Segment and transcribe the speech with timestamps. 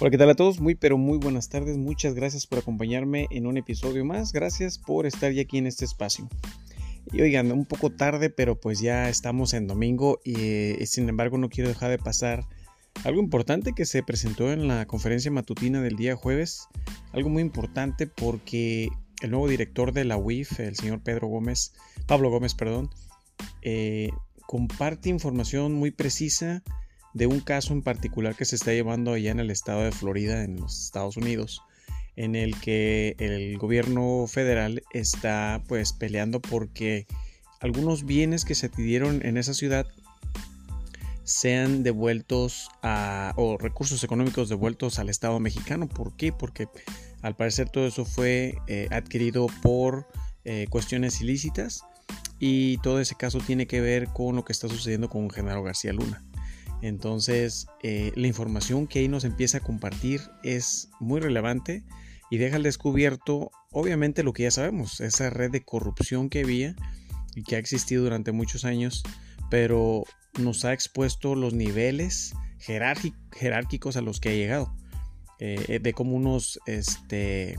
[0.00, 0.58] Hola, ¿qué tal a todos?
[0.58, 1.76] Muy, pero muy buenas tardes.
[1.76, 4.32] Muchas gracias por acompañarme en un episodio más.
[4.32, 6.28] Gracias por estar ya aquí en este espacio.
[7.12, 11.38] Y oigan, un poco tarde, pero pues ya estamos en domingo y eh, sin embargo
[11.38, 12.44] no quiero dejar de pasar
[13.04, 16.66] algo importante que se presentó en la conferencia matutina del día jueves.
[17.12, 18.88] Algo muy importante porque
[19.22, 21.72] el nuevo director de la UIF, el señor Pedro Gómez,
[22.08, 22.90] Pablo Gómez, perdón,
[23.62, 24.10] eh,
[24.48, 26.64] comparte información muy precisa
[27.14, 30.42] de un caso en particular que se está llevando allá en el estado de Florida,
[30.42, 31.62] en los Estados Unidos,
[32.16, 37.06] en el que el gobierno federal está pues peleando porque
[37.60, 39.86] algunos bienes que se adquirieron en esa ciudad
[41.22, 45.88] sean devueltos a, o recursos económicos devueltos al Estado mexicano.
[45.88, 46.32] ¿Por qué?
[46.32, 46.68] Porque
[47.22, 50.06] al parecer todo eso fue eh, adquirido por
[50.44, 51.82] eh, cuestiones ilícitas
[52.38, 55.92] y todo ese caso tiene que ver con lo que está sucediendo con Genaro García
[55.94, 56.22] Luna.
[56.84, 61.82] Entonces, eh, la información que ahí nos empieza a compartir es muy relevante
[62.30, 66.76] y deja al descubierto, obviamente, lo que ya sabemos, esa red de corrupción que había
[67.34, 69.02] y que ha existido durante muchos años,
[69.48, 70.04] pero
[70.38, 74.76] nos ha expuesto los niveles jerárquicos a los que ha llegado.
[75.38, 77.56] Eh, de cómo unos este,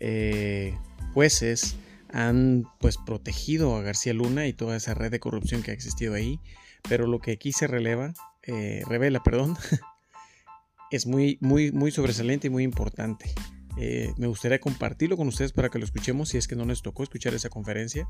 [0.00, 0.74] eh,
[1.12, 1.76] jueces
[2.08, 6.14] han pues protegido a García Luna y toda esa red de corrupción que ha existido
[6.14, 6.40] ahí
[6.88, 8.12] pero lo que aquí se releva,
[8.42, 9.56] eh, revela, perdón,
[10.90, 13.34] es muy, muy, muy sobresaliente y muy importante.
[13.80, 16.82] Eh, me gustaría compartirlo con ustedes para que lo escuchemos si es que no les
[16.82, 18.08] tocó escuchar esa conferencia.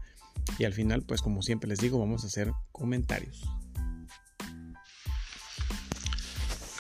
[0.59, 3.43] Y al final, pues como siempre les digo, vamos a hacer comentarios.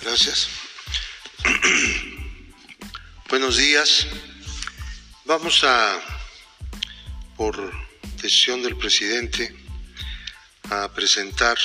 [0.00, 0.48] Gracias.
[3.28, 4.06] Buenos días.
[5.27, 5.98] Vamos a,
[7.36, 7.70] por
[8.17, 9.55] decisión del presidente,
[10.70, 11.56] a presentar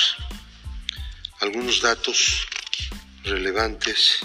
[1.40, 2.46] algunos datos
[3.24, 4.20] relevantes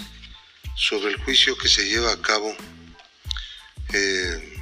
[0.74, 2.56] sobre el juicio que se lleva a cabo
[3.92, 4.58] eh,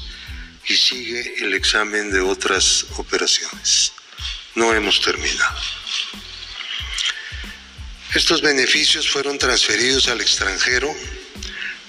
[0.66, 3.92] y sigue el examen de otras operaciones.
[4.54, 5.56] No hemos terminado.
[8.14, 10.94] Estos beneficios fueron transferidos al extranjero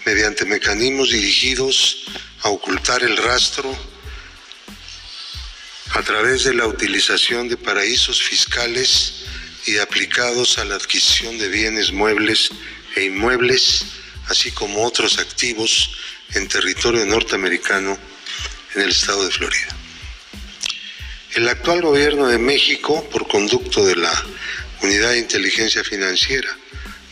[0.06, 2.04] mediante mecanismos dirigidos
[2.42, 3.74] a ocultar el rastro
[5.92, 9.14] a través de la utilización de paraísos fiscales
[9.66, 12.50] y aplicados a la adquisición de bienes muebles
[12.98, 13.86] e inmuebles,
[14.28, 15.92] así como otros activos
[16.34, 17.98] en territorio norteamericano
[18.76, 19.76] en el estado de Florida.
[21.36, 24.26] El actual gobierno de México, por conducto de la
[24.82, 26.50] Unidad de Inteligencia Financiera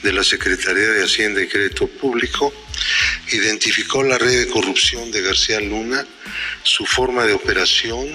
[0.03, 2.53] de la Secretaría de Hacienda y Crédito Público,
[3.31, 6.05] identificó la red de corrupción de García Luna,
[6.63, 8.07] su forma de operación,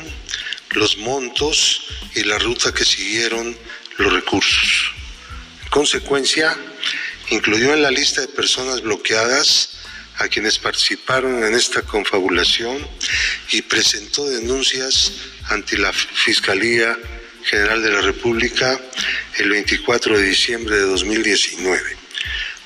[0.70, 1.82] los montos
[2.14, 3.56] y la ruta que siguieron
[3.98, 4.92] los recursos.
[5.64, 6.56] En consecuencia,
[7.30, 9.70] incluyó en la lista de personas bloqueadas
[10.18, 12.86] a quienes participaron en esta confabulación
[13.50, 15.12] y presentó denuncias
[15.48, 16.96] ante la Fiscalía
[17.44, 18.80] General de la República
[19.38, 21.96] el 24 de diciembre de 2019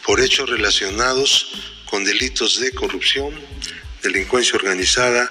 [0.05, 1.53] por hechos relacionados
[1.87, 3.35] con delitos de corrupción,
[4.03, 5.31] delincuencia organizada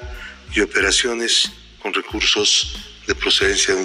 [0.53, 2.75] y operaciones con recursos
[3.07, 3.75] de procedencia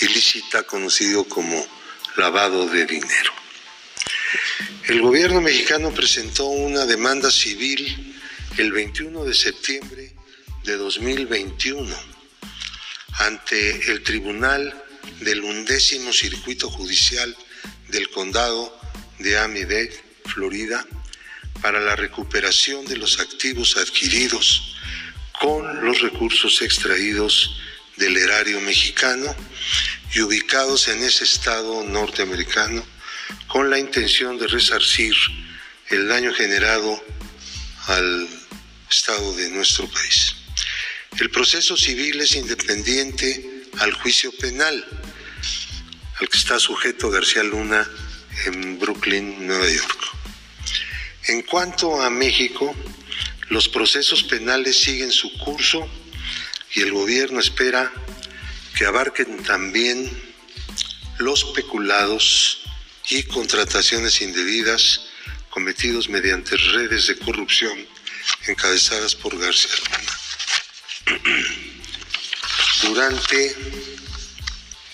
[0.00, 1.66] ilícita conocido como
[2.16, 3.32] lavado de dinero.
[4.86, 8.14] El gobierno mexicano presentó una demanda civil
[8.56, 10.14] el 21 de septiembre
[10.64, 12.17] de 2021
[13.18, 14.74] ante el Tribunal
[15.20, 17.36] del Undécimo Circuito Judicial
[17.88, 18.78] del Condado
[19.18, 19.92] de Amidale,
[20.26, 20.86] Florida,
[21.60, 24.76] para la recuperación de los activos adquiridos
[25.40, 27.56] con los recursos extraídos
[27.96, 29.34] del erario mexicano
[30.14, 32.84] y ubicados en ese estado norteamericano
[33.46, 35.14] con la intención de resarcir
[35.88, 37.02] el daño generado
[37.86, 38.28] al
[38.90, 40.27] estado de nuestro país.
[41.18, 44.86] El proceso civil es independiente al juicio penal,
[46.20, 47.88] al que está sujeto García Luna
[48.46, 49.98] en Brooklyn, Nueva York.
[51.26, 52.72] En cuanto a México,
[53.48, 55.90] los procesos penales siguen su curso
[56.74, 57.92] y el gobierno espera
[58.76, 60.08] que abarquen también
[61.18, 62.60] los peculados
[63.10, 65.00] y contrataciones indebidas
[65.50, 67.76] cometidos mediante redes de corrupción
[68.46, 70.17] encabezadas por García Luna.
[72.82, 73.56] Durante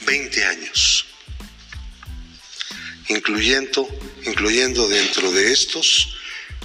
[0.01, 1.07] 20 años,
[3.09, 3.89] incluyendo,
[4.25, 6.17] incluyendo dentro de estos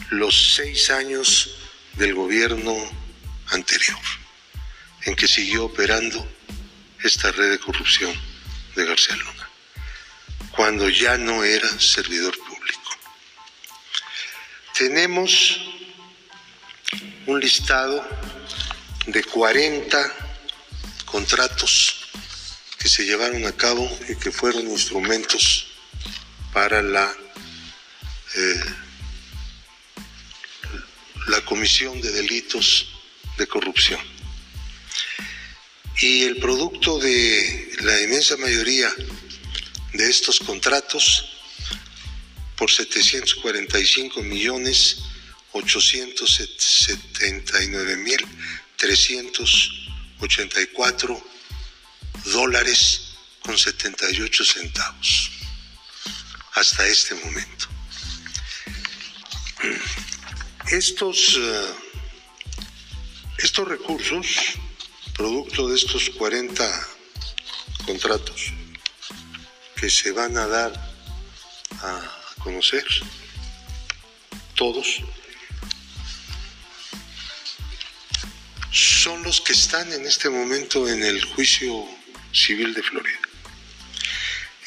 [0.09, 1.55] los seis años
[1.93, 2.75] del gobierno
[3.47, 3.99] anterior,
[5.03, 6.27] en que siguió operando
[7.03, 8.13] esta red de corrupción
[8.75, 9.49] de García Luna,
[10.51, 12.91] cuando ya no era servidor público.
[14.77, 15.59] Tenemos
[17.25, 18.07] un listado
[19.07, 20.13] de 40
[21.05, 21.95] contratos
[22.77, 25.67] que se llevaron a cabo y que fueron instrumentos
[26.53, 27.13] para la,
[28.35, 28.63] eh,
[31.27, 32.87] la comisión de delitos
[33.37, 33.99] de corrupción.
[36.01, 38.89] Y el producto de la inmensa mayoría
[39.93, 41.25] de estos contratos,
[42.55, 45.03] por 745 millones
[45.51, 48.25] 879 mil
[48.79, 51.21] 384
[52.25, 55.31] dólares con 78 centavos
[56.53, 57.67] hasta este momento.
[60.71, 61.73] Estos, eh,
[63.39, 64.27] estos recursos,
[65.13, 66.87] producto de estos 40
[67.85, 68.53] contratos
[69.75, 70.71] que se van a dar
[71.81, 72.01] a
[72.43, 72.85] conocer,
[74.55, 75.01] todos,
[78.79, 81.85] son los que están en este momento en el juicio
[82.31, 83.19] civil de Florida.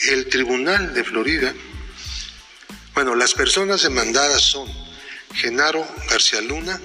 [0.09, 1.55] El Tribunal de Florida,
[2.94, 4.69] bueno, las personas demandadas son
[5.35, 6.79] Genaro García Luna,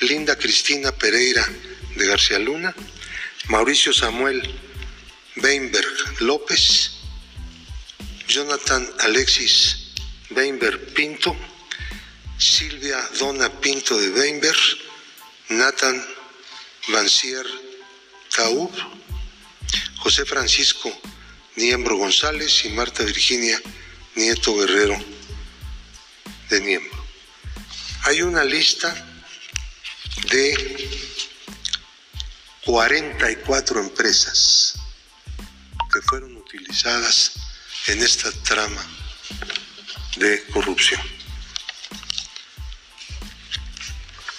[0.00, 1.44] Linda Cristina Pereira
[1.96, 2.72] de García Luna,
[3.48, 4.40] Mauricio Samuel
[5.36, 6.92] Weinberg López,
[8.28, 9.92] Jonathan Alexis
[10.30, 11.34] Weinberg Pinto,
[12.38, 14.58] Silvia Dona Pinto de Weinberg,
[15.48, 16.17] Nathan
[16.88, 17.46] Vancier
[18.34, 18.72] Caub,
[19.98, 20.90] José Francisco
[21.56, 23.60] Niembro González y Marta Virginia
[24.14, 24.96] Nieto Guerrero
[26.48, 27.04] de Niembro.
[28.04, 28.94] Hay una lista
[30.30, 30.88] de
[32.64, 34.74] 44 empresas
[35.92, 37.32] que fueron utilizadas
[37.88, 38.86] en esta trama
[40.16, 41.00] de corrupción.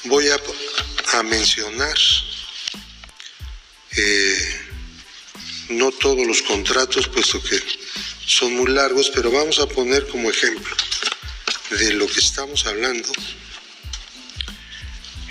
[0.05, 0.39] Voy a,
[1.17, 1.97] a mencionar
[3.97, 4.61] eh,
[5.69, 7.61] no todos los contratos, puesto que
[8.25, 10.75] son muy largos, pero vamos a poner como ejemplo
[11.71, 13.11] de lo que estamos hablando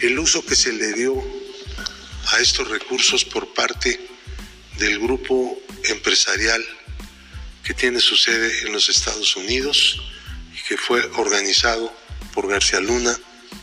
[0.02, 1.24] el uso que se le dio
[2.32, 4.00] a estos recursos por parte
[4.76, 6.64] del grupo empresarial
[7.64, 10.00] que tiene su sede en los Estados Unidos
[10.54, 11.92] y que fue organizado
[12.32, 13.18] por García Luna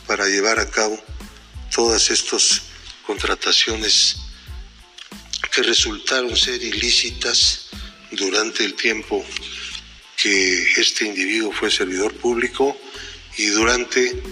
[0.06, 1.02] para llevar a cabo
[1.74, 2.62] todas estas
[3.06, 4.16] contrataciones
[5.56, 7.68] que resultaron ser ilícitas
[8.10, 9.24] durante el tiempo
[10.14, 12.78] que este individuo fue servidor público
[13.38, 14.22] y durante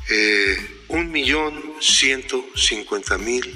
[0.10, 3.56] Eh, un millón ciento cincuenta mil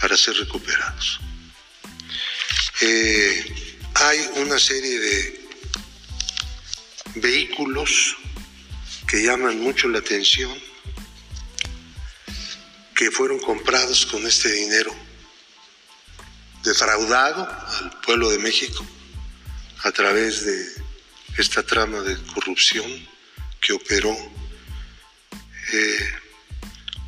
[0.00, 1.20] para ser recuperados.
[2.80, 5.48] Eh, hay una serie de
[7.16, 8.16] vehículos
[9.06, 10.52] que llaman mucho la atención,
[12.94, 14.94] que fueron comprados con este dinero,
[16.62, 17.48] defraudado
[17.78, 18.84] al pueblo de México
[19.84, 20.85] a través de
[21.38, 22.86] esta trama de corrupción
[23.60, 24.16] que operó,
[25.72, 26.10] eh,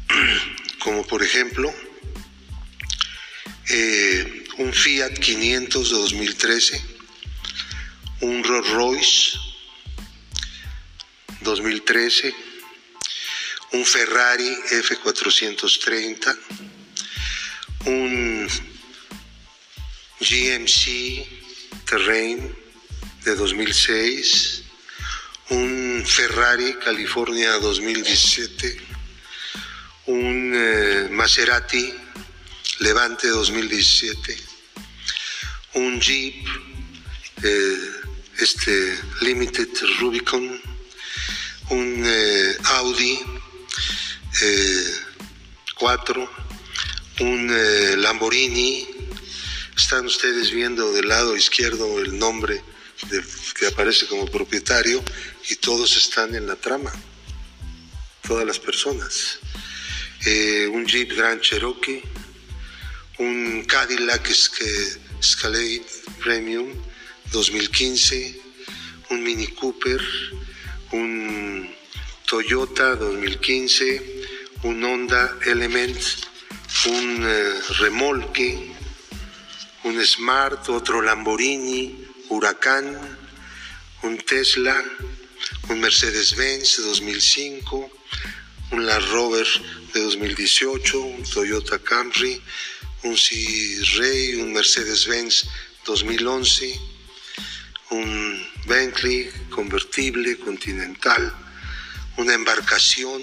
[0.81, 1.73] como por ejemplo
[3.71, 6.83] eh, un Fiat 500 de 2013,
[8.21, 9.39] un Rolls Royce
[11.41, 12.35] 2013,
[13.73, 16.39] un Ferrari F430,
[17.87, 18.49] un
[20.21, 21.27] GMC
[21.87, 22.68] Terrain
[23.25, 24.63] de 2006,
[25.51, 28.77] un Ferrari California 2017,
[30.07, 31.93] un eh, Maserati
[32.81, 34.37] Levante 2017,
[35.75, 36.47] un Jeep
[37.43, 37.79] eh,
[38.39, 39.69] este Limited
[40.01, 40.61] Rubicon
[41.71, 43.19] un eh, Audi
[45.77, 48.87] 4, eh, un Lamborghini.
[49.77, 52.63] Están ustedes viendo del lado izquierdo el nombre
[53.55, 55.03] que aparece como propietario
[55.49, 56.93] y todos están en la trama,
[58.27, 59.39] todas las personas.
[60.73, 62.03] un Jeep Grand Cherokee,
[63.19, 64.29] un Cadillac
[65.21, 65.87] Escalade
[66.23, 66.69] Premium
[67.33, 68.41] 2015,
[69.11, 70.01] un Mini Cooper,
[70.93, 71.75] un
[72.27, 74.23] Toyota 2015,
[74.65, 75.99] un Honda Element,
[76.87, 78.73] un eh, remolque,
[79.85, 83.19] un Smart, otro Lamborghini, Huracán,
[84.03, 84.85] un Tesla,
[85.69, 87.91] un Mercedes-Benz 2005,
[88.73, 89.47] un Land Rover
[89.95, 92.41] de 2018, un Toyota Camry,
[93.05, 95.47] un C-Ray, un Mercedes-Benz
[95.85, 96.79] 2011,
[97.91, 101.33] un Bentley convertible continental,
[102.19, 103.23] una embarcación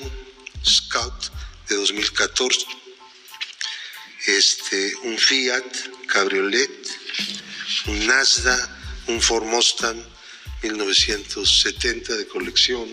[0.65, 1.31] Scout
[1.69, 2.65] de 2014,
[4.27, 5.63] este, un Fiat
[6.07, 6.71] Cabriolet,
[7.87, 8.74] un Nasdaq,
[9.07, 10.03] un Ford Mustang
[10.63, 12.89] 1970 de colección,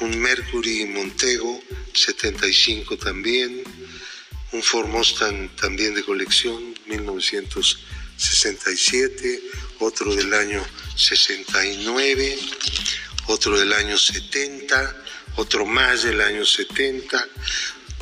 [0.00, 1.62] un Mercury Montego
[1.94, 3.62] 75 también,
[4.52, 9.42] un Ford Mustang también de colección 1967,
[9.80, 10.64] otro del año
[10.96, 12.38] 69,
[13.26, 15.04] otro del año 70,
[15.36, 17.26] otro más del año 70,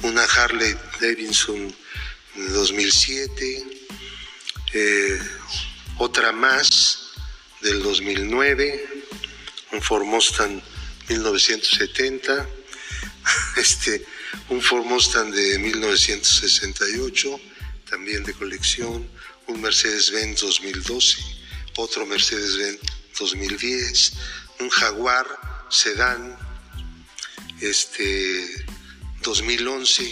[0.02, 1.72] una Harley Davidson
[2.34, 3.64] de 2007,
[4.72, 5.20] eh,
[5.98, 7.12] otra más
[7.62, 9.04] del 2009,
[9.72, 10.62] un Ford Mustang
[11.08, 12.46] 1970,
[13.56, 14.04] este,
[14.50, 17.40] un Ford Mustang de 1968,
[17.88, 19.08] también de colección,
[19.46, 21.18] un Mercedes-Benz 2012,
[21.76, 22.80] otro Mercedes-Benz
[23.18, 24.12] 2010,
[24.60, 25.26] un Jaguar
[25.70, 26.36] sedán
[27.60, 28.66] este
[29.22, 30.04] 2011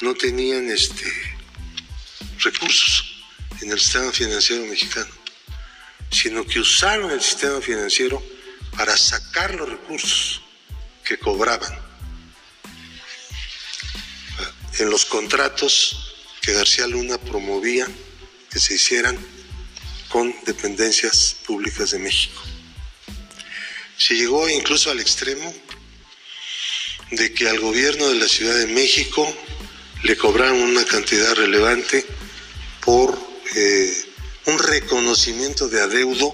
[0.02, 1.12] no tenían este,
[2.38, 3.24] recursos
[3.62, 5.12] en el sistema financiero mexicano,
[6.12, 8.24] sino que usaron el sistema financiero
[8.78, 10.42] para sacar los recursos
[11.04, 11.92] que cobraban
[14.78, 16.11] en los contratos
[16.42, 17.88] que García Luna promovía
[18.50, 19.18] que se hicieran
[20.10, 22.42] con dependencias públicas de México.
[23.98, 25.54] Se llegó incluso al extremo
[27.12, 29.32] de que al gobierno de la Ciudad de México
[30.04, 32.06] le cobraron una cantidad relevante
[32.84, 33.18] por
[33.56, 34.06] eh,
[34.46, 36.34] un reconocimiento de adeudo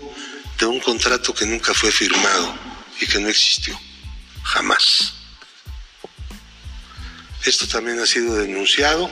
[0.57, 2.57] de un contrato que nunca fue firmado
[2.99, 3.79] y que no existió,
[4.43, 5.13] jamás.
[7.45, 9.11] Esto también ha sido denunciado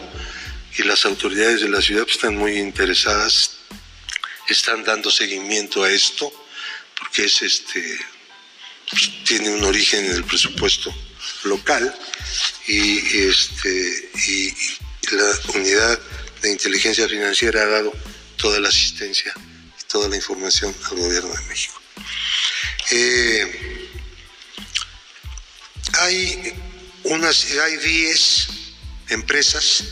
[0.77, 3.51] y las autoridades de la ciudad están muy interesadas,
[4.49, 6.31] están dando seguimiento a esto,
[6.99, 7.99] porque es este,
[8.89, 10.93] pues, tiene un origen en el presupuesto
[11.43, 11.93] local
[12.67, 14.53] y, este, y,
[15.11, 15.99] la unidad
[16.41, 17.93] de inteligencia financiera ha dado
[18.37, 19.31] toda la asistencia
[19.79, 21.79] y toda la información al gobierno de México.
[22.89, 23.89] Eh,
[25.99, 26.53] hay
[27.03, 28.47] unas, hay 10
[29.09, 29.83] empresas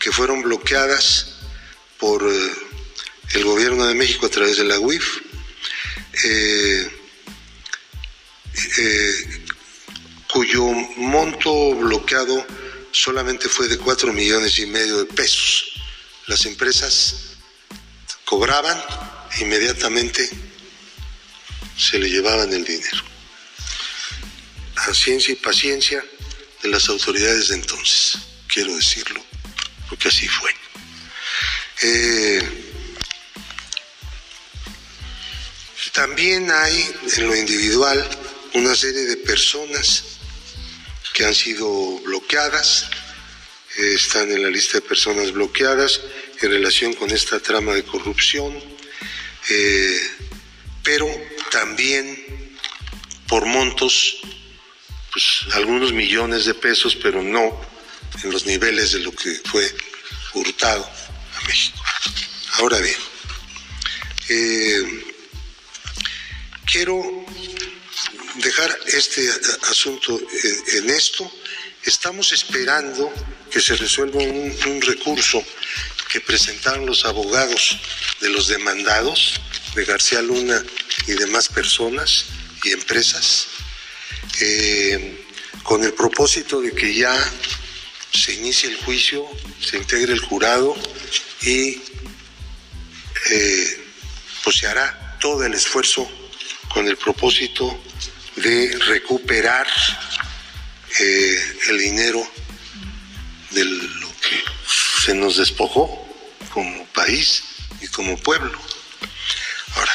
[0.00, 1.26] que fueron bloqueadas
[1.98, 2.52] por eh,
[3.34, 5.18] el gobierno de México a través de la UIF.
[6.24, 6.90] Eh,
[8.78, 9.44] eh,
[10.32, 10.64] cuyo
[10.96, 12.46] monto bloqueado
[12.92, 15.72] solamente fue de 4 millones y medio de pesos.
[16.26, 17.36] Las empresas
[18.24, 18.80] cobraban
[19.36, 20.28] e inmediatamente
[21.76, 23.04] se le llevaban el dinero.
[24.76, 26.02] A ciencia y paciencia
[26.62, 29.22] de las autoridades de entonces, quiero decirlo,
[29.90, 30.54] porque así fue.
[31.82, 32.40] Eh,
[35.92, 38.08] también hay en lo individual
[38.54, 40.04] una serie de personas
[41.12, 42.88] que han sido bloqueadas,
[43.76, 46.00] eh, están en la lista de personas bloqueadas
[46.40, 48.62] en relación con esta trama de corrupción,
[49.48, 50.10] eh,
[50.84, 51.06] pero
[51.50, 52.56] también
[53.26, 54.20] por montos,
[55.12, 57.69] pues algunos millones de pesos, pero no
[58.22, 59.74] en los niveles de lo que fue
[60.34, 61.82] hurtado a México.
[62.54, 62.96] Ahora bien,
[64.28, 65.04] eh,
[66.66, 67.26] quiero
[68.36, 69.28] dejar este
[69.70, 70.20] asunto
[70.74, 71.30] en, esto.
[71.84, 73.12] Estamos esperando
[73.50, 75.42] que se resuelva un, recurso
[76.12, 77.76] que presentaron los abogados
[78.20, 79.40] de los demandados,
[79.74, 80.62] de García Luna
[81.06, 82.26] y demás personas
[82.64, 83.46] y empresas,
[84.40, 85.24] eh,
[85.62, 87.14] con el propósito de que ya
[88.12, 89.26] se inicie el juicio,
[89.60, 90.74] se integre el jurado
[91.42, 91.80] y
[93.30, 93.84] eh,
[94.42, 96.10] pues se hará todo el esfuerzo
[96.72, 97.80] con el propósito
[98.36, 99.66] de recuperar
[100.98, 102.26] eh, el dinero
[103.50, 104.42] de lo que
[105.04, 106.06] se nos despojó
[106.52, 107.44] como país
[107.80, 108.58] y como pueblo.
[109.74, 109.92] Ahora,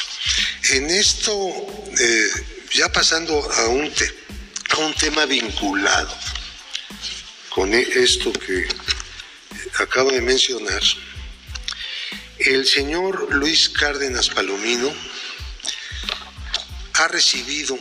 [0.70, 1.32] en esto,
[1.98, 2.30] eh,
[2.72, 3.92] ya pasando a un,
[4.70, 6.16] a un tema vinculado
[7.56, 8.68] con esto que
[9.78, 10.82] acabo de mencionar,
[12.38, 14.94] el señor Luis Cárdenas Palomino
[16.92, 17.78] ha recibido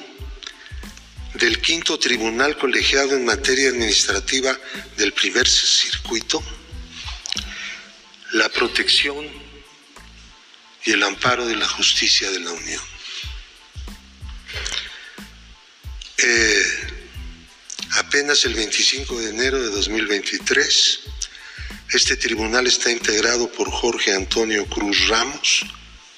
[1.33, 4.57] del quinto tribunal colegiado en materia administrativa
[4.95, 6.41] del primer circuito
[8.31, 9.27] la protección
[10.85, 12.81] y el amparo de la justicia de la Unión.
[16.19, 16.84] Eh,
[18.15, 20.99] apenas el 25 de enero de 2023,
[21.89, 25.65] este tribunal está integrado por Jorge Antonio Cruz Ramos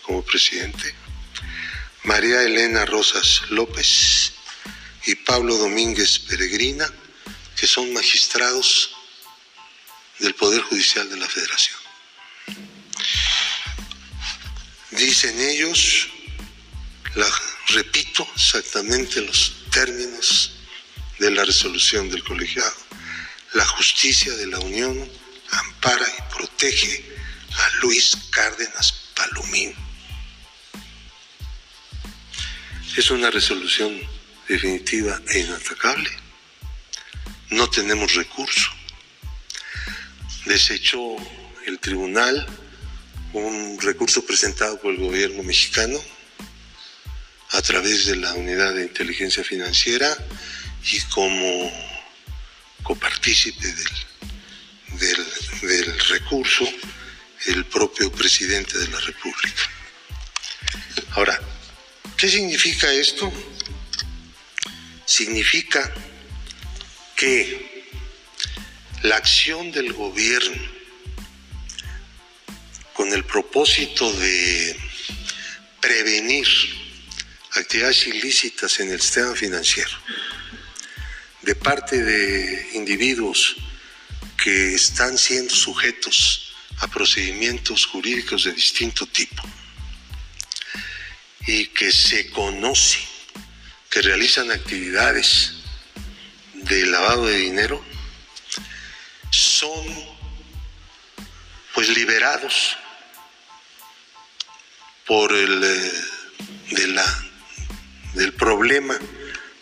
[0.03, 0.93] como presidente,
[2.03, 4.31] María Elena Rosas López
[5.07, 6.87] y Pablo Domínguez Peregrina,
[7.59, 8.91] que son magistrados
[10.19, 11.79] del Poder Judicial de la Federación.
[14.91, 16.09] Dicen ellos,
[17.15, 17.27] la,
[17.69, 20.56] repito exactamente los términos
[21.19, 22.75] de la resolución del colegiado,
[23.53, 25.09] la justicia de la Unión
[25.51, 27.05] ampara y protege
[27.51, 29.73] a Luis Cárdenas Palomín
[32.95, 33.95] Es una resolución
[34.47, 36.09] definitiva e inatacable.
[37.51, 38.71] No tenemos recurso.
[40.45, 41.15] Desechó
[41.65, 42.47] el tribunal
[43.33, 45.99] un recurso presentado por el gobierno mexicano
[47.51, 50.17] a través de la unidad de inteligencia financiera
[50.91, 51.71] y como
[52.83, 53.67] copartícipe
[54.99, 56.67] del, recurso
[57.45, 59.63] el propio presidente de la República.
[61.11, 61.39] Ahora,
[62.17, 63.31] ¿Qué significa esto?
[65.05, 65.93] Significa
[67.15, 67.85] que
[69.03, 70.63] la acción del gobierno
[72.93, 74.75] con el propósito de
[75.79, 76.47] prevenir
[77.51, 79.95] actividades ilícitas en el sistema financiero
[81.47, 83.55] de parte de individuos
[84.35, 89.43] que están siendo sujetos a procedimientos jurídicos de distinto tipo
[91.45, 92.99] y que se conoce
[93.89, 95.53] que realizan actividades
[96.53, 97.81] de lavado de dinero
[99.31, 99.85] son
[101.73, 102.75] pues liberados
[105.05, 105.91] por el eh,
[106.71, 107.23] de la,
[108.15, 108.99] del problema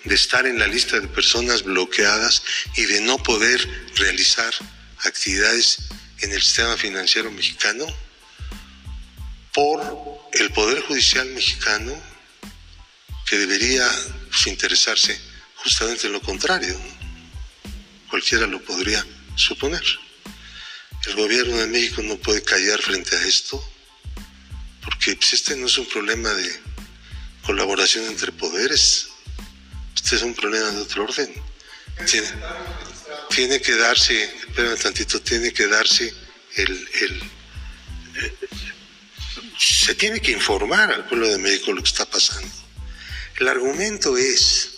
[0.05, 2.43] de estar en la lista de personas bloqueadas
[2.75, 4.53] y de no poder realizar
[5.03, 5.79] actividades
[6.19, 7.85] en el sistema financiero mexicano
[9.53, 9.81] por
[10.33, 11.93] el Poder Judicial mexicano,
[13.25, 13.89] que debería
[14.29, 15.19] pues, interesarse
[15.55, 16.77] justamente en lo contrario,
[18.09, 19.83] cualquiera lo podría suponer.
[21.07, 23.63] El gobierno de México no puede callar frente a esto,
[24.83, 26.59] porque pues, este no es un problema de
[27.43, 29.07] colaboración entre poderes,
[29.95, 31.33] este es un problema de otro orden.
[33.29, 36.13] Tiene, que darse, espérame tantito, tiene que darse
[36.55, 37.23] el, el
[39.57, 42.49] se tiene que informar al pueblo de México lo que está pasando.
[43.37, 44.71] El argumento es,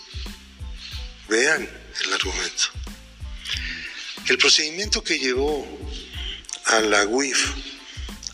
[1.28, 1.68] vean
[2.04, 2.64] el argumento,
[4.28, 5.68] el procedimiento que llevó
[6.66, 7.54] a la UIF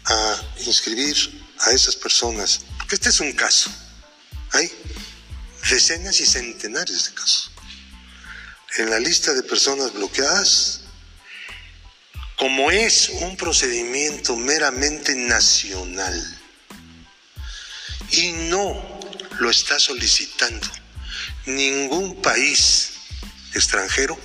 [0.05, 1.15] a inscribir
[1.59, 3.71] a esas personas, porque este es un caso,
[4.51, 4.71] hay
[5.69, 7.51] decenas y centenares de casos,
[8.77, 10.81] en la lista de personas bloqueadas,
[12.37, 16.39] como es un procedimiento meramente nacional
[18.11, 18.99] y no
[19.39, 20.67] lo está solicitando
[21.45, 22.91] ningún país
[23.53, 24.19] extranjero,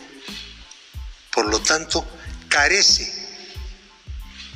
[1.31, 2.07] por lo tanto,
[2.49, 3.13] carece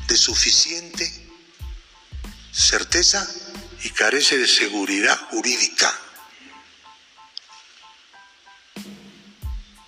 [0.08, 1.10] de suficiente
[2.52, 3.26] certeza
[3.84, 6.01] y carece de seguridad jurídica.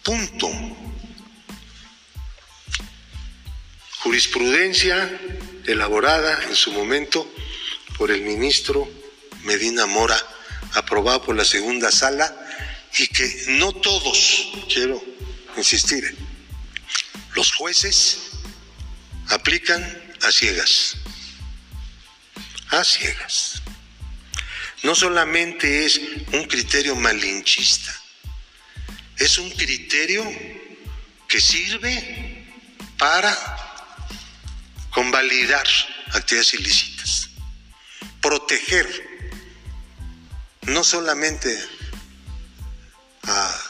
[0.05, 0.51] Punto.
[4.01, 5.19] Jurisprudencia
[5.64, 7.27] elaborada en su momento
[7.97, 8.87] por el ministro
[9.45, 10.23] Medina Mora,
[10.75, 12.37] aprobado por la segunda sala,
[12.99, 15.03] y que no todos, quiero
[15.57, 16.14] insistir,
[17.35, 18.19] los jueces
[19.31, 19.83] aplican
[20.21, 20.97] a ciegas,
[22.69, 23.62] a ciegas.
[24.83, 25.99] No solamente es
[26.33, 28.04] un criterio malinchista,
[29.18, 30.24] es un criterio
[31.29, 32.46] que sirve
[32.98, 33.37] para
[34.90, 35.66] convalidar
[36.12, 37.31] actividades ilícitas,
[38.20, 38.87] proteger
[40.62, 41.59] no solamente
[43.24, 43.61] a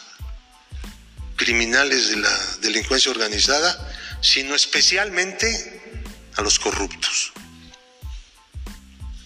[1.36, 6.02] criminales de la delincuencia organizada, sino especialmente
[6.36, 7.32] a los corruptos,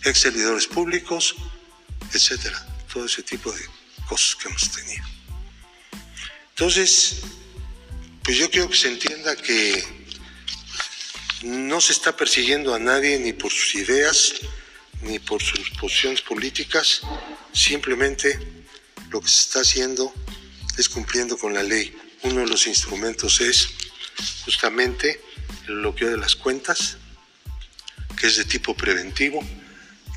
[0.04, 1.34] ex servidores públicos,
[2.12, 3.64] etcétera, todo ese tipo de
[4.08, 5.17] cosas que hemos tenido.
[6.58, 7.18] Entonces,
[8.24, 9.80] pues yo quiero que se entienda que
[11.44, 14.34] no se está persiguiendo a nadie ni por sus ideas,
[15.02, 17.02] ni por sus posiciones políticas,
[17.52, 18.40] simplemente
[19.10, 20.12] lo que se está haciendo
[20.76, 21.96] es cumpliendo con la ley.
[22.24, 23.68] Uno de los instrumentos es
[24.44, 25.22] justamente
[25.68, 26.96] el bloqueo de las cuentas,
[28.18, 29.38] que es de tipo preventivo.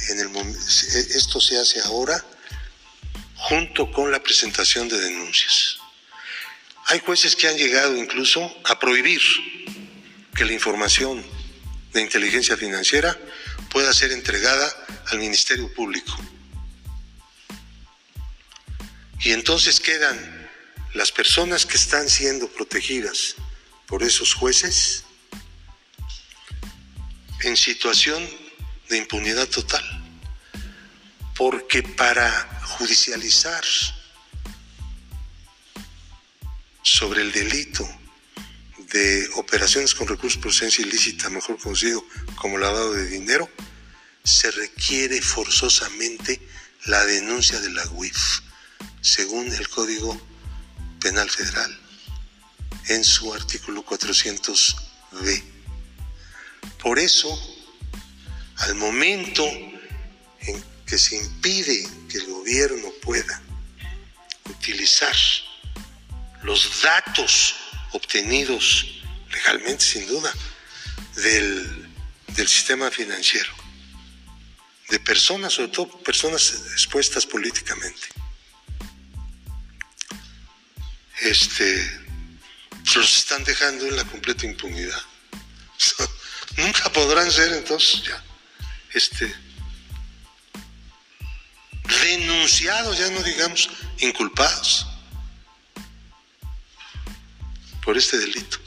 [0.09, 0.35] En el,
[1.15, 2.25] esto se hace ahora
[3.35, 5.80] junto con la presentación de denuncias.
[6.91, 9.21] Hay jueces que han llegado incluso a prohibir
[10.35, 11.25] que la información
[11.93, 13.17] de inteligencia financiera
[13.69, 14.69] pueda ser entregada
[15.07, 16.13] al Ministerio Público.
[19.21, 20.49] Y entonces quedan
[20.93, 23.35] las personas que están siendo protegidas
[23.87, 25.05] por esos jueces
[27.43, 28.21] en situación
[28.89, 29.85] de impunidad total.
[31.37, 32.29] Porque para
[32.65, 33.63] judicializar
[36.83, 37.87] sobre el delito
[38.91, 42.03] de operaciones con recursos de procedencia ilícita, mejor conocido
[42.35, 43.49] como lavado de dinero,
[44.23, 46.41] se requiere forzosamente
[46.85, 48.41] la denuncia de la UIF,
[49.01, 50.19] según el Código
[50.99, 51.79] Penal Federal,
[52.87, 55.43] en su artículo 400b.
[56.81, 57.29] Por eso,
[58.57, 63.41] al momento en que se impide que el gobierno pueda
[64.49, 65.15] utilizar
[66.43, 67.55] los datos
[67.91, 69.01] obtenidos
[69.31, 70.33] legalmente, sin duda,
[71.15, 71.89] del,
[72.27, 73.53] del sistema financiero,
[74.89, 78.07] de personas, sobre todo personas expuestas políticamente.
[81.21, 81.99] Este,
[82.95, 85.01] los están dejando en la completa impunidad.
[86.57, 88.23] Nunca podrán ser entonces ya
[88.93, 89.33] este,
[92.03, 94.90] denunciados, ya no digamos inculpados
[97.83, 98.57] por este delito.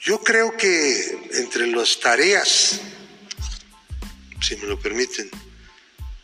[0.00, 2.80] Yo creo que entre las tareas,
[4.40, 5.30] si me lo permiten,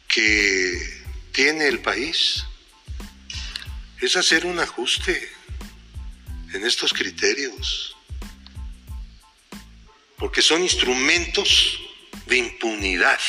[0.07, 1.03] que
[1.33, 2.45] tiene el país,
[4.01, 5.33] es hacer un ajuste
[6.53, 7.97] en estos criterios,
[10.19, 11.81] porque son instrumentos
[12.27, 13.21] de impunidad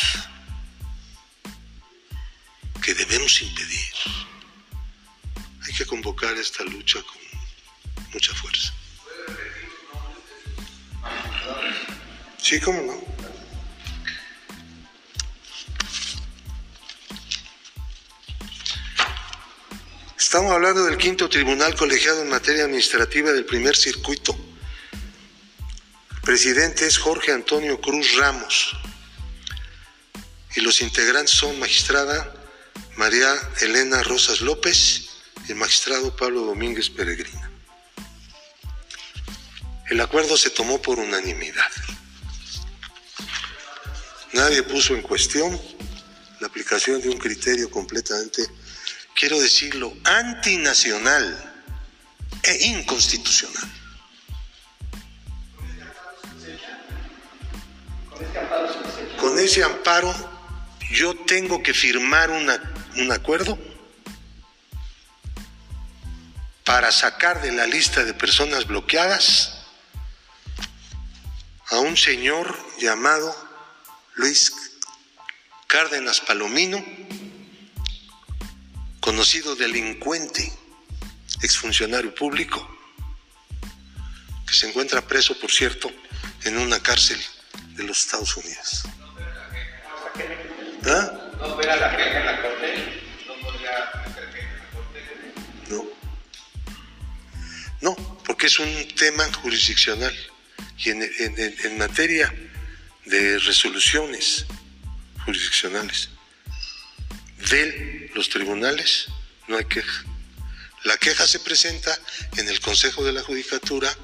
[2.82, 3.94] que debemos impedir.
[5.66, 7.21] Hay que convocar esta lucha con
[8.14, 8.74] mucha fuerza.
[12.42, 13.12] Sí, cómo no.
[20.18, 24.34] Estamos hablando del quinto tribunal colegiado en materia administrativa del primer circuito.
[26.12, 28.78] El presidente es Jorge Antonio Cruz Ramos
[30.56, 32.34] y los integrantes son magistrada
[32.96, 35.10] María Elena Rosas López
[35.48, 37.41] y el magistrado Pablo Domínguez Peregrina.
[39.92, 41.70] El acuerdo se tomó por unanimidad.
[44.32, 45.60] Nadie puso en cuestión
[46.40, 48.42] la aplicación de un criterio completamente,
[49.14, 51.66] quiero decirlo, antinacional
[52.42, 53.70] e inconstitucional.
[59.20, 60.16] Con ese amparo
[60.92, 63.60] yo tengo que firmar un acuerdo
[66.64, 69.58] para sacar de la lista de personas bloqueadas
[71.72, 73.34] a un señor llamado
[74.16, 74.52] Luis
[75.68, 76.84] Cárdenas Palomino,
[79.00, 80.52] conocido delincuente,
[81.42, 82.60] exfuncionario público,
[84.46, 85.90] que se encuentra preso, por cierto,
[86.44, 87.22] en una cárcel
[87.78, 88.84] de los Estados Unidos.
[90.86, 91.10] ¿Ah?
[91.40, 93.04] ¿No la queja en la corte?
[93.28, 95.34] ¿No podría la corte?
[95.70, 95.86] No.
[97.80, 100.14] No, porque es un tema jurisdiccional
[100.84, 102.34] y en, materia
[103.06, 104.46] de resoluciones
[105.26, 106.10] jurisdiccionales
[107.50, 109.08] de los tribunales
[109.48, 110.06] no hay queja.
[110.84, 111.96] La queja se presenta
[112.38, 113.96] en el Consejo de la Judicatura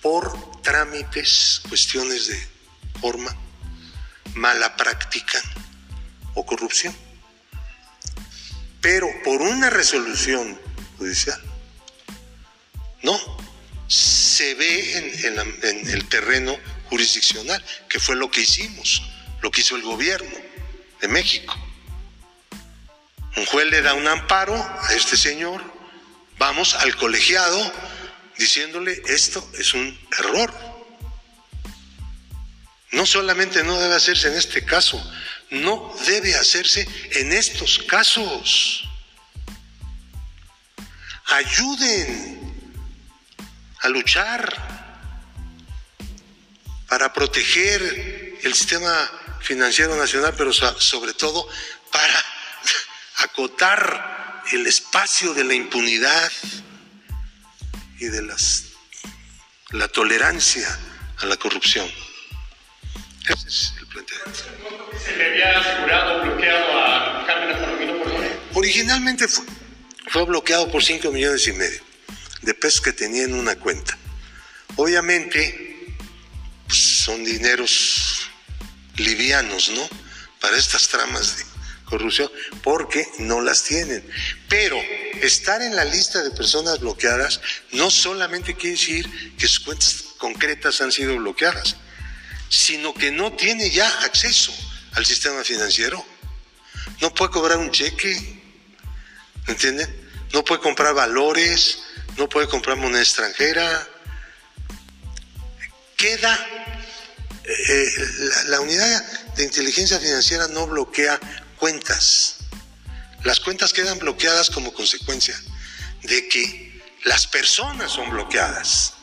[0.00, 2.48] por trámites, cuestiones de
[3.00, 3.36] forma,
[4.34, 5.42] mala práctica
[6.34, 6.94] o corrupción.
[8.80, 10.60] Pero por una resolución
[10.98, 11.40] judicial,
[13.02, 13.41] no,
[13.92, 19.02] se ve en, el terreno jurisdiccional, que fue lo que hicimos,
[19.42, 20.34] lo que hizo el gobierno
[21.00, 21.54] de México.
[23.36, 25.62] Un juez le da un amparo a este señor,
[26.38, 27.72] vamos al colegiado
[28.38, 30.52] diciéndole esto es un error.
[32.92, 35.02] No solamente no debe hacerse en este caso,
[35.50, 38.84] no debe hacerse en estos casos.
[41.26, 42.41] Ayuden
[43.82, 44.54] a luchar
[46.88, 48.92] para proteger el sistema
[49.40, 51.48] financiero nacional, pero sobre todo
[51.90, 52.24] para
[53.18, 56.30] acotar el espacio de la impunidad
[57.98, 58.66] y de las,
[59.70, 60.68] la tolerancia
[61.18, 61.88] a la corrupción.
[63.28, 64.40] Ese es el planteamiento.
[65.04, 68.12] ¿Se le había asegurado bloqueado a Cárdenas Palomino por
[68.54, 69.44] Originalmente fue,
[70.08, 71.91] fue bloqueado por 5 millones y medio
[72.42, 73.96] de pesos que tenía en una cuenta.
[74.76, 75.96] Obviamente,
[76.66, 78.30] pues, son dineros
[78.96, 79.88] livianos, ¿no?
[80.40, 81.44] Para estas tramas de
[81.84, 82.30] corrupción,
[82.62, 84.08] porque no las tienen.
[84.48, 84.80] Pero
[85.20, 87.40] estar en la lista de personas bloqueadas
[87.72, 91.76] no solamente quiere decir que sus cuentas concretas han sido bloqueadas,
[92.48, 94.54] sino que no tiene ya acceso
[94.92, 96.04] al sistema financiero.
[97.00, 98.42] No puede cobrar un cheque,
[99.46, 99.94] ¿entienden?
[100.32, 101.81] No puede comprar valores,
[102.16, 103.88] no puede comprar moneda extranjera.
[105.96, 106.34] Queda,
[107.44, 111.18] eh, eh, la, la unidad de inteligencia financiera no bloquea
[111.58, 112.38] cuentas.
[113.24, 115.38] Las cuentas quedan bloqueadas como consecuencia
[116.02, 118.94] de que las personas son bloqueadas.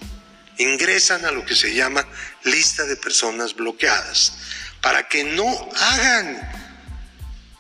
[0.57, 2.05] Ingresan a lo que se llama
[2.43, 4.33] lista de personas bloqueadas
[4.81, 6.68] para que no hagan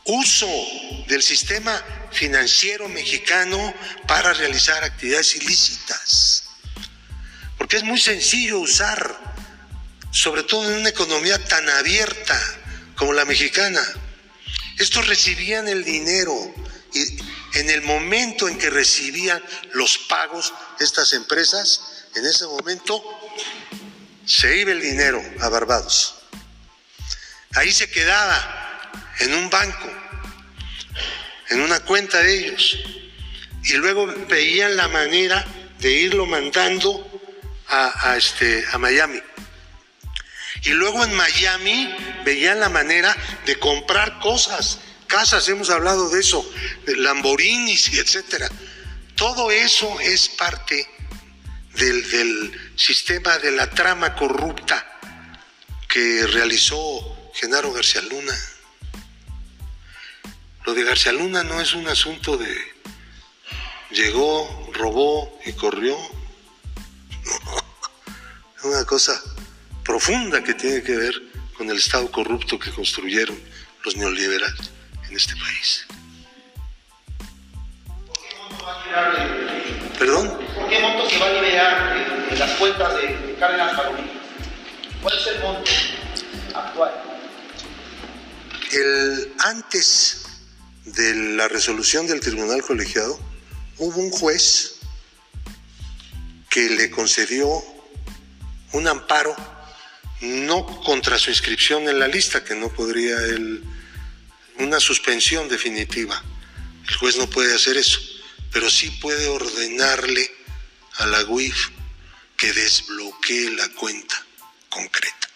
[0.09, 0.47] uso
[1.07, 3.73] del sistema financiero mexicano
[4.07, 6.43] para realizar actividades ilícitas.
[7.57, 9.17] Porque es muy sencillo usar,
[10.11, 12.39] sobre todo en una economía tan abierta
[12.95, 13.81] como la mexicana,
[14.77, 16.33] estos recibían el dinero
[16.93, 19.43] y en el momento en que recibían
[19.73, 23.03] los pagos estas empresas, en ese momento
[24.25, 26.15] se iba el dinero a Barbados.
[27.55, 28.58] Ahí se quedaba
[29.19, 29.89] en un banco,
[31.49, 32.77] en una cuenta de ellos.
[33.63, 35.45] Y luego veían la manera
[35.79, 37.05] de irlo mandando
[37.67, 39.21] a, este, a Miami.
[40.63, 46.49] Y luego en Miami veían la manera de comprar cosas, casas, hemos hablado de eso,
[46.85, 48.49] de Lamborghinis, etcétera.
[49.15, 50.87] Todo eso es parte
[51.75, 54.85] del, del sistema de la trama corrupta
[55.87, 58.37] que realizó Genaro García Luna.
[60.69, 62.55] Lo de García Luna no es un asunto de
[63.89, 65.97] llegó, robó y corrió.
[67.25, 67.57] No,
[68.55, 69.19] es una cosa
[69.83, 71.13] profunda que tiene que ver
[71.57, 73.35] con el Estado corrupto que construyeron
[73.83, 74.69] los neoliberales
[75.09, 75.87] en este país.
[79.97, 80.37] ¿Perdón?
[80.53, 81.97] ¿Por qué monto se va a liberar
[82.29, 84.11] en, las cuentas de, Cárdenas Palomino?
[85.01, 85.71] ¿Cuál es el monto
[86.53, 86.91] actual?
[88.71, 90.28] El, antes
[90.93, 93.19] de la resolución del tribunal colegiado,
[93.77, 94.75] hubo un juez
[96.49, 97.63] que le concedió
[98.73, 99.35] un amparo
[100.21, 103.63] no contra su inscripción en la lista, que no podría él,
[104.57, 106.21] una suspensión definitiva.
[106.87, 107.99] El juez no puede hacer eso,
[108.51, 110.29] pero sí puede ordenarle
[110.97, 111.69] a la UIF
[112.35, 114.25] que desbloquee la cuenta
[114.69, 115.29] concreta.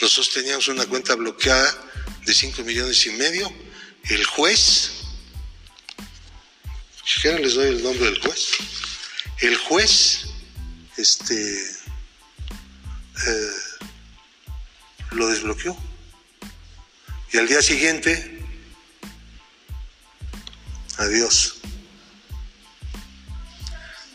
[0.00, 1.72] Nosotros teníamos una cuenta bloqueada
[2.24, 3.52] de 5 millones y medio.
[4.08, 4.90] El juez,
[7.04, 8.48] si quieren les doy el nombre del juez.
[9.40, 10.26] El juez,
[10.96, 11.34] este,
[13.26, 13.52] eh,
[15.12, 15.76] lo desbloqueó.
[17.32, 18.40] Y al día siguiente,
[20.98, 21.56] adiós.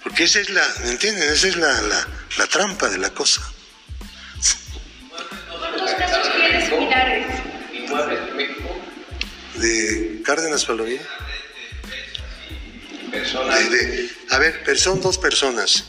[0.04, 1.30] Porque esa es la, ¿me entienden?
[1.34, 2.08] Esa es la, la,
[2.38, 3.42] la trampa de la cosa.
[9.58, 11.02] De Cárdenas Palomino.
[13.12, 13.20] De,
[13.70, 15.86] de, A ver, son dos personas.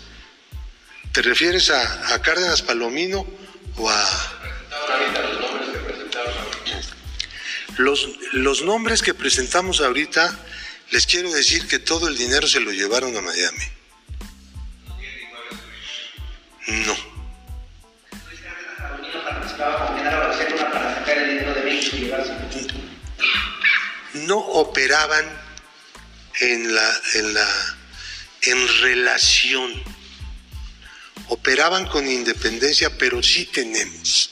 [1.13, 3.27] ¿Te refieres a, a Cárdenas Palomino
[3.77, 4.35] o a...
[7.77, 10.37] Los, los nombres que presentamos ahorita,
[10.91, 13.65] les quiero decir que todo el dinero se lo llevaron a Miami.
[16.69, 17.19] No.
[24.15, 25.25] No operaban
[26.41, 27.79] en la, en la
[28.43, 29.73] en relación.
[31.29, 34.31] Operaban con independencia, pero sí tenemos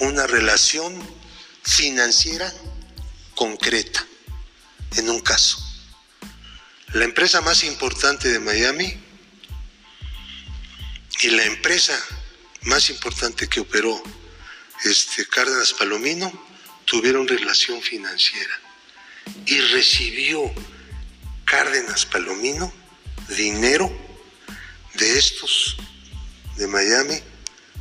[0.00, 0.96] una relación
[1.62, 2.52] financiera
[3.34, 4.06] concreta
[4.96, 5.58] en un caso.
[6.92, 9.00] La empresa más importante de Miami
[11.22, 11.98] y la empresa
[12.62, 14.02] más importante que operó
[14.84, 16.49] este Cárdenas Palomino
[16.90, 18.60] tuvieron relación financiera
[19.46, 20.52] y recibió
[21.44, 22.72] Cárdenas Palomino
[23.28, 23.88] dinero
[24.94, 25.76] de estos
[26.56, 27.16] de Miami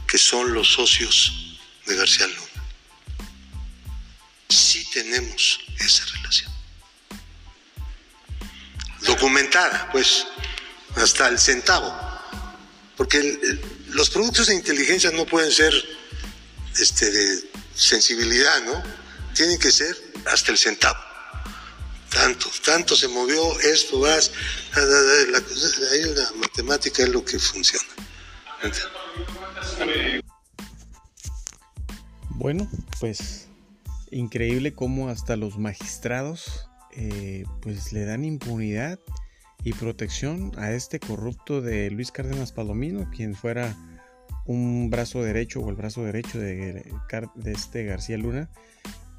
[0.05, 1.57] que son los socios
[1.87, 2.63] de García Luna.
[4.47, 6.51] Sí tenemos esa relación.
[9.01, 10.27] Documentada, pues,
[10.95, 11.91] hasta el centavo.
[12.95, 13.39] Porque
[13.87, 15.73] los productos de inteligencia no pueden ser
[16.79, 17.49] este, de
[17.79, 18.83] sensibilidad, ¿no?
[19.33, 21.09] Tienen que ser hasta el centavo
[22.09, 24.31] tanto, tanto se movió esto, vas,
[24.73, 27.85] ahí la matemática es lo que funciona.
[32.29, 32.69] Bueno,
[32.99, 33.47] pues
[34.11, 38.99] increíble cómo hasta los magistrados eh, pues le dan impunidad
[39.63, 43.75] y protección a este corrupto de Luis Cárdenas Palomino, quien fuera
[44.49, 46.83] un brazo derecho o el brazo derecho de,
[47.45, 48.49] este García Luna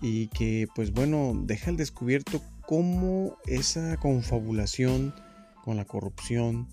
[0.02, 5.14] y que pues bueno deja al descubierto cómo esa confabulación
[5.62, 6.66] con la corrupción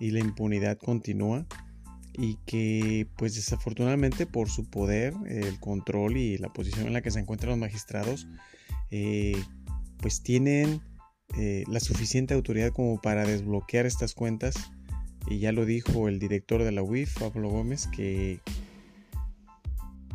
[0.00, 1.46] y la impunidad continúa
[2.14, 7.12] y que pues desafortunadamente por su poder, el control y la posición en la que
[7.12, 8.26] se encuentran los magistrados,
[8.90, 9.40] eh,
[9.98, 10.80] pues tienen
[11.38, 14.72] eh, la suficiente autoridad como para desbloquear estas cuentas
[15.26, 18.40] y ya lo dijo el director de la UIF, Pablo Gómez, que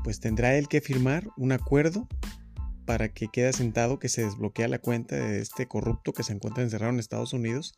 [0.03, 2.07] pues tendrá él que firmar un acuerdo
[2.85, 6.63] para que quede sentado que se desbloquea la cuenta de este corrupto que se encuentra
[6.63, 7.77] encerrado en Estados Unidos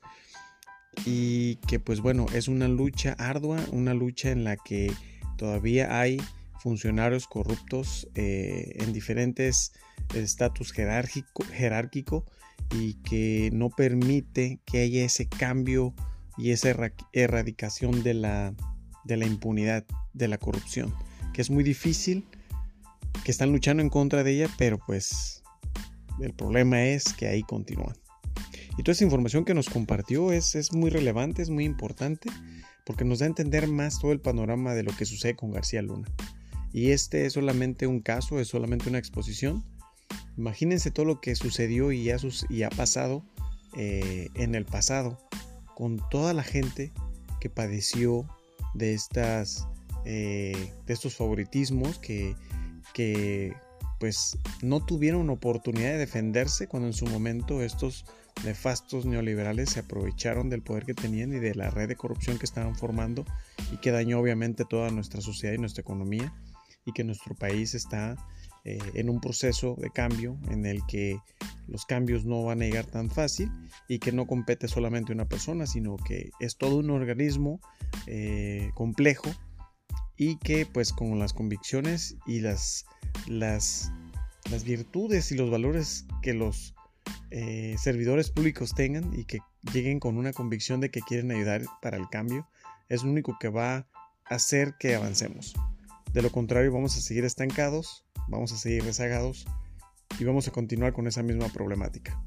[1.06, 4.92] y que pues bueno es una lucha ardua, una lucha en la que
[5.38, 6.22] todavía hay
[6.60, 9.72] funcionarios corruptos eh, en diferentes
[10.14, 12.26] estatus jerárquico, jerárquico
[12.76, 15.96] y que no permite que haya ese cambio
[16.40, 16.74] y esa
[17.12, 18.54] erradicación de la,
[19.04, 20.94] de la impunidad, de la corrupción,
[21.34, 22.26] que es muy difícil
[23.26, 25.44] que están luchando en contra de ella, pero pues
[26.22, 27.96] el problema es que ahí continúan.
[28.78, 32.30] Y toda esa información que nos compartió es, es muy relevante, es muy importante,
[32.86, 35.82] porque nos da a entender más todo el panorama de lo que sucede con García
[35.82, 36.08] Luna.
[36.72, 39.66] Y este es solamente un caso, es solamente una exposición.
[40.38, 43.26] Imagínense todo lo que sucedió y, sus, y ha pasado
[43.76, 45.18] eh, en el pasado
[45.80, 46.92] con toda la gente
[47.40, 48.28] que padeció
[48.76, 49.66] de, estas,
[50.06, 52.36] eh, de estos favoritismos que
[52.94, 53.56] que
[54.00, 58.06] pues no tuvieron oportunidad de defenderse cuando en su momento estos
[58.46, 62.46] nefastos neoliberales se aprovecharon del poder que tenían y de la red de corrupción que
[62.46, 63.26] estaban formando
[63.74, 66.34] y que dañó obviamente toda nuestra sociedad y nuestra economía
[66.86, 68.16] y que nuestro país está
[68.66, 71.18] eh, en un proceso de cambio en el que
[71.68, 73.52] los cambios no van a llegar tan fácil
[73.88, 77.60] y que no compete solamente una persona sino que es todo un organismo
[78.08, 79.30] eh, complejo
[80.18, 82.86] y que pues con las convicciones y las,
[83.28, 83.92] las,
[84.52, 86.76] las virtudes y los valores que los
[87.32, 89.40] eh, servidores públicos tengan y que
[89.72, 92.48] lleguen con una convicción de que quieren ayudar para el cambio,
[92.90, 93.88] es lo único que va a
[94.26, 95.54] hacer que avancemos.
[96.14, 99.46] De lo contrario, vamos a seguir estancados, vamos a seguir rezagados
[100.20, 102.22] y vamos a continuar con esa misma problemática.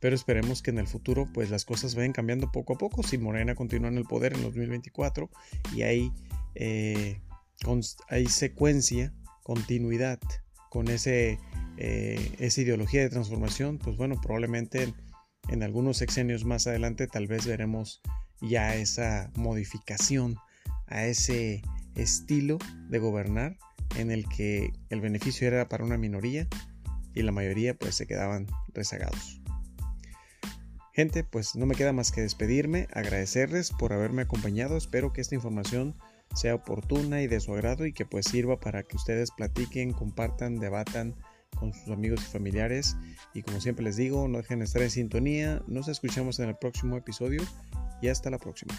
[0.00, 3.02] Pero esperemos que en el futuro pues las cosas vayan cambiando poco a poco.
[3.02, 5.30] Si Morena continúa en el poder en 2024
[5.74, 6.12] y hay
[6.54, 7.20] eh,
[8.08, 10.18] hay secuencia, continuidad
[10.70, 11.38] con ese,
[11.76, 14.94] eh, esa ideología de transformación, pues bueno, probablemente
[15.48, 18.00] en, algunos sexenios más adelante tal vez veremos
[18.40, 20.36] ya esa modificación
[20.90, 21.62] a ese
[21.94, 23.56] estilo de gobernar
[23.96, 26.46] en el que el beneficio era para una minoría
[27.14, 29.40] y la mayoría pues se quedaban rezagados.
[30.92, 35.34] Gente, pues no me queda más que despedirme, agradecerles por haberme acompañado, espero que esta
[35.34, 35.96] información
[36.34, 40.58] sea oportuna y de su agrado y que pues sirva para que ustedes platiquen, compartan,
[40.58, 41.16] debatan
[41.56, 42.96] con sus amigos y familiares.
[43.34, 45.62] Y como siempre les digo, no dejen de estar en sintonía.
[45.66, 47.42] Nos escuchamos en el próximo episodio
[48.00, 48.74] y hasta la próxima.